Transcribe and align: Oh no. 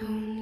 Oh 0.00 0.06
no. 0.08 0.37